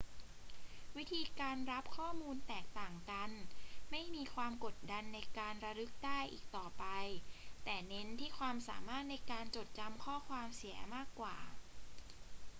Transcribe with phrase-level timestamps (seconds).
[0.97, 3.29] วิธีการรับข้อมูลแตกต่างกัน
[3.91, 6.85] ไม่มีความกดดันในการระลึกได้อีกต่อไป
[7.63, 11.37] แต่เน้นที่ความสามารถในการจดจำข้อความเสียมากกว่า